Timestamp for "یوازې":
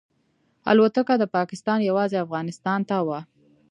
1.89-2.17